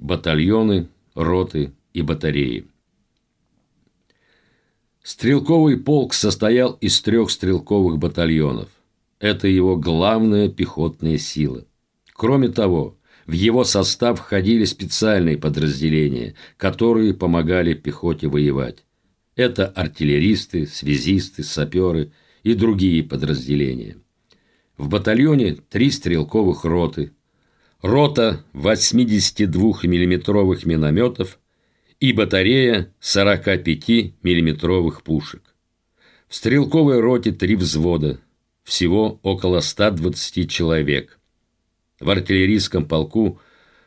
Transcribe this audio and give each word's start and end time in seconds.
батальоны, 0.00 0.88
роты 1.14 1.72
и 1.92 2.02
батареи. 2.02 2.66
Стрелковый 5.02 5.76
полк 5.76 6.14
состоял 6.14 6.72
из 6.72 7.00
трех 7.00 7.30
стрелковых 7.30 7.98
батальонов. 7.98 8.68
Это 9.18 9.48
его 9.48 9.76
главная 9.76 10.48
пехотная 10.48 11.18
сила. 11.18 11.64
Кроме 12.14 12.48
того, 12.48 12.96
в 13.26 13.32
его 13.32 13.64
состав 13.64 14.18
входили 14.18 14.64
специальные 14.64 15.36
подразделения, 15.36 16.34
которые 16.56 17.14
помогали 17.14 17.74
пехоте 17.74 18.28
воевать. 18.28 18.84
Это 19.36 19.66
артиллеристы, 19.66 20.66
связисты, 20.66 21.44
саперы 21.44 22.12
и 22.42 22.54
другие 22.54 23.02
подразделения. 23.04 23.96
В 24.76 24.88
батальоне 24.88 25.56
три 25.68 25.90
стрелковых 25.90 26.64
роты, 26.64 27.12
рота 27.82 28.44
82 28.52 29.80
миллиметровых 29.84 30.66
минометов 30.66 31.38
и 31.98 32.12
батарея 32.12 32.92
45 33.00 33.88
миллиметровых 34.22 35.02
пушек. 35.02 35.42
В 36.28 36.34
стрелковой 36.34 37.00
роте 37.00 37.32
три 37.32 37.56
взвода, 37.56 38.20
всего 38.62 39.18
около 39.22 39.60
120 39.60 40.50
человек. 40.50 41.18
В 41.98 42.08
артиллерийском 42.10 42.86
полку 42.86 43.40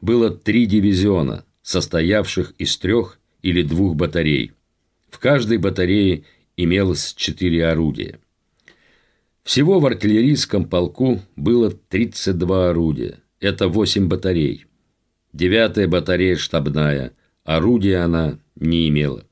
было 0.00 0.30
три 0.30 0.66
дивизиона, 0.66 1.44
состоявших 1.62 2.54
из 2.58 2.76
трех 2.76 3.18
или 3.42 3.62
двух 3.62 3.96
батарей. 3.96 4.52
В 5.08 5.18
каждой 5.18 5.58
батарее 5.58 6.24
имелось 6.56 7.14
четыре 7.14 7.66
орудия. 7.66 8.18
Всего 9.42 9.78
в 9.78 9.86
артиллерийском 9.86 10.68
полку 10.68 11.22
было 11.36 11.70
32 11.70 12.70
орудия. 12.70 13.20
Это 13.40 13.68
8 13.68 14.08
батарей. 14.08 14.64
Девятая 15.32 15.86
батарея 15.86 16.36
штабная. 16.36 17.12
Орудия 17.44 17.98
она 17.98 18.38
не 18.54 18.88
имела. 18.88 19.26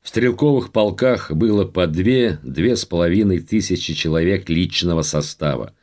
В 0.00 0.08
стрелковых 0.08 0.72
полках 0.72 1.30
было 1.30 1.66
по 1.66 1.86
две-две 1.86 2.76
с 2.76 2.86
половиной 2.86 3.40
тысячи 3.40 3.92
человек 3.92 4.48
личного 4.48 5.02
состава. 5.02 5.74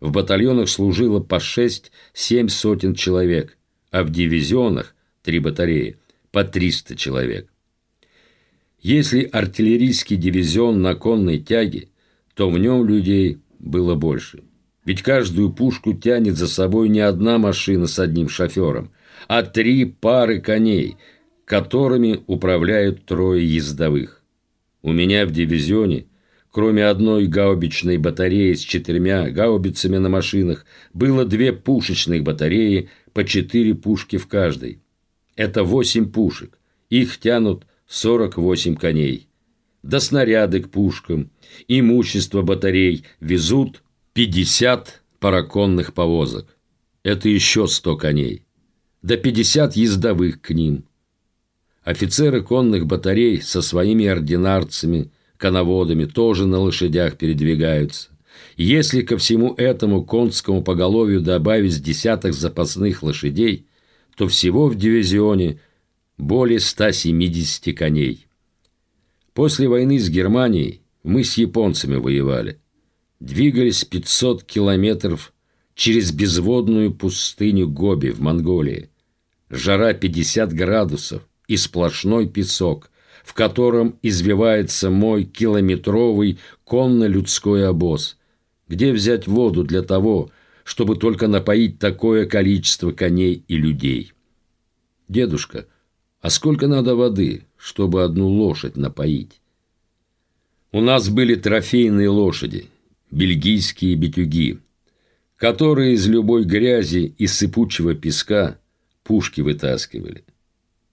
В 0.00 0.10
батальонах 0.10 0.68
служило 0.68 1.20
по 1.20 1.36
6-7 1.36 2.48
сотен 2.48 2.94
человек, 2.96 3.56
а 3.92 4.02
в 4.02 4.10
дивизионах, 4.10 4.96
три 5.22 5.38
батареи, 5.38 5.98
по 6.32 6.42
300 6.42 6.96
человек. 6.96 7.48
Если 8.80 9.22
артиллерийский 9.22 10.16
дивизион 10.16 10.82
на 10.82 10.96
конной 10.96 11.38
тяге, 11.38 11.88
то 12.34 12.50
в 12.50 12.58
нем 12.58 12.84
людей 12.84 13.38
было 13.60 13.94
больше. 13.94 14.42
Ведь 14.84 15.02
каждую 15.02 15.52
пушку 15.52 15.94
тянет 15.94 16.36
за 16.36 16.48
собой 16.48 16.88
не 16.88 17.00
одна 17.00 17.38
машина 17.38 17.86
с 17.86 17.98
одним 17.98 18.28
шофером, 18.28 18.90
а 19.28 19.42
три 19.42 19.84
пары 19.84 20.40
коней, 20.40 20.96
которыми 21.44 22.22
управляют 22.26 23.04
трое 23.04 23.46
ездовых. 23.46 24.22
У 24.82 24.92
меня 24.92 25.26
в 25.26 25.32
дивизионе 25.32 26.06
Кроме 26.50 26.86
одной 26.86 27.26
гаубичной 27.26 27.96
батареи 27.98 28.54
с 28.54 28.60
четырьмя 28.60 29.30
гаубицами 29.30 29.98
на 29.98 30.08
машинах, 30.08 30.66
было 30.92 31.24
две 31.24 31.52
пушечных 31.52 32.24
батареи 32.24 32.90
по 33.12 33.24
четыре 33.24 33.74
пушки 33.74 34.16
в 34.16 34.26
каждой. 34.26 34.80
Это 35.36 35.62
восемь 35.62 36.10
пушек. 36.10 36.58
Их 36.88 37.18
тянут 37.18 37.66
48 37.86 38.74
коней. 38.74 39.28
Да 39.84 40.00
снаряды 40.00 40.60
к 40.60 40.70
пушкам, 40.70 41.30
имущество 41.68 42.42
батарей 42.42 43.04
везут 43.20 43.82
50 44.20 45.00
параконных 45.18 45.94
повозок. 45.94 46.54
Это 47.02 47.30
еще 47.30 47.66
100 47.66 47.96
коней. 47.96 48.44
Да 49.00 49.16
50 49.16 49.76
ездовых 49.76 50.42
к 50.42 50.50
ним. 50.50 50.84
Офицеры 51.84 52.42
конных 52.42 52.84
батарей 52.84 53.40
со 53.40 53.62
своими 53.62 54.04
ординарцами– 54.04 55.10
коноводами 55.38 56.04
тоже 56.04 56.46
на 56.46 56.58
лошадях 56.58 57.16
передвигаются. 57.16 58.10
Если 58.58 59.00
ко 59.00 59.16
всему 59.16 59.54
этому 59.54 60.04
конскому 60.04 60.62
поголовью 60.62 61.22
добавить 61.22 61.82
десяток 61.82 62.34
запасных 62.34 63.02
лошадей, 63.02 63.64
то 64.18 64.28
всего 64.28 64.66
в 64.68 64.74
дивизионе 64.74 65.60
более 66.18 66.60
170 66.60 67.74
коней. 67.74 68.26
После 69.32 69.66
войны 69.66 69.98
с 69.98 70.10
Германией 70.10 70.82
мы 71.04 71.24
с 71.24 71.38
японцами 71.38 71.96
воевали. 71.96 72.60
Двигались 73.20 73.84
500 73.84 74.44
километров 74.44 75.34
через 75.74 76.10
безводную 76.10 76.92
пустыню 76.92 77.68
Гоби 77.68 78.08
в 78.08 78.20
Монголии. 78.20 78.88
Жара 79.50 79.92
50 79.92 80.54
градусов 80.54 81.28
и 81.46 81.58
сплошной 81.58 82.26
песок, 82.26 82.90
в 83.22 83.34
котором 83.34 83.98
извивается 84.02 84.88
мой 84.88 85.24
километровый 85.24 86.38
конно-людской 86.64 87.68
обоз. 87.68 88.16
Где 88.68 88.92
взять 88.92 89.26
воду 89.26 89.64
для 89.64 89.82
того, 89.82 90.30
чтобы 90.64 90.96
только 90.96 91.28
напоить 91.28 91.78
такое 91.78 92.24
количество 92.24 92.92
коней 92.92 93.44
и 93.48 93.56
людей? 93.56 94.12
Дедушка, 95.08 95.66
а 96.22 96.30
сколько 96.30 96.68
надо 96.68 96.94
воды, 96.94 97.44
чтобы 97.56 98.02
одну 98.02 98.28
лошадь 98.28 98.76
напоить? 98.76 99.40
У 100.72 100.80
нас 100.80 101.08
были 101.10 101.34
трофейные 101.34 102.08
лошади, 102.08 102.68
бельгийские 103.10 103.94
битюги, 103.94 104.58
которые 105.36 105.94
из 105.94 106.06
любой 106.08 106.44
грязи 106.44 107.14
и 107.18 107.26
сыпучего 107.26 107.94
песка 107.94 108.58
пушки 109.02 109.40
вытаскивали. 109.40 110.24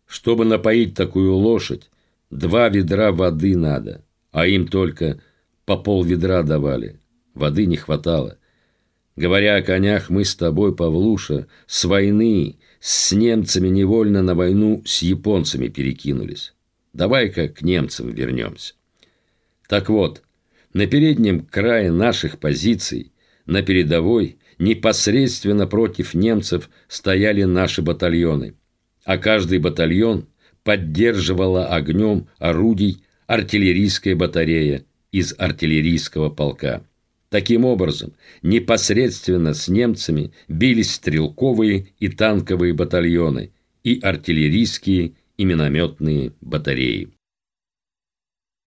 Чтобы 0.06 0.46
напоить 0.46 0.96
такую 0.96 1.34
лошадь, 1.36 1.90
Два 2.30 2.68
ведра 2.68 3.12
воды 3.12 3.56
надо, 3.56 4.04
а 4.32 4.48
им 4.48 4.68
только 4.68 5.22
по 5.66 5.78
пол 5.78 6.04
ведра 6.04 6.44
давали. 6.44 7.00
Воды 7.34 7.66
не 7.66 7.78
хватало. 7.78 8.38
Говоря 9.16 9.56
о 9.56 9.62
конях, 9.62 10.10
мы 10.10 10.26
с 10.26 10.36
тобой, 10.36 10.76
Павлуша, 10.76 11.48
с 11.66 11.86
войны, 11.86 12.58
с 12.80 13.14
немцами 13.14 13.70
невольно 13.70 14.22
на 14.22 14.36
войну 14.36 14.84
с 14.86 15.02
японцами 15.02 15.70
перекинулись. 15.70 16.54
Давай-ка 16.94 17.48
к 17.48 17.62
немцам 17.62 18.10
вернемся. 18.10 18.74
Так 19.68 19.90
вот, 19.90 20.22
на 20.74 20.88
переднем 20.88 21.42
крае 21.42 21.92
наших 21.92 22.40
позиций, 22.40 23.12
на 23.46 23.62
передовой, 23.62 24.38
непосредственно 24.60 25.68
против 25.68 26.14
немцев 26.14 26.70
стояли 26.88 27.44
наши 27.44 27.82
батальоны, 27.82 28.56
а 29.04 29.18
каждый 29.18 29.60
батальон– 29.60 30.28
поддерживала 30.68 31.68
огнем 31.68 32.28
орудий 32.40 33.02
артиллерийская 33.26 34.18
батарея 34.18 34.84
из 35.14 35.34
артиллерийского 35.38 36.30
полка. 36.30 36.84
Таким 37.30 37.64
образом, 37.64 38.12
непосредственно 38.42 39.54
с 39.54 39.70
немцами 39.70 40.34
бились 40.50 40.96
стрелковые 40.96 41.88
и 42.00 42.10
танковые 42.10 42.74
батальоны 42.74 43.54
и 43.86 43.98
артиллерийские 44.02 45.14
и 45.38 45.46
минометные 45.46 46.34
батареи. 46.42 47.17